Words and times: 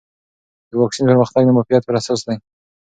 د 0.69 0.71
واکسین 0.81 1.05
پرمختګ 1.09 1.41
د 1.45 1.49
معافیت 1.55 1.83
پر 1.85 1.95
اساس 1.99 2.19
دی. 2.27 2.35